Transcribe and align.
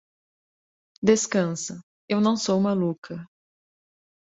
Descansa; 1.03 1.79
eu 2.09 2.19
não 2.19 2.35
sou 2.35 2.59
maluca. 2.59 3.29